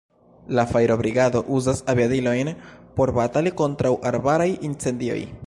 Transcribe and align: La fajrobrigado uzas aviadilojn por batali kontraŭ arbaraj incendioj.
La 0.59 0.63
fajrobrigado 0.69 1.41
uzas 1.57 1.83
aviadilojn 1.93 2.51
por 2.99 3.13
batali 3.21 3.53
kontraŭ 3.63 3.95
arbaraj 4.13 4.51
incendioj. 4.73 5.23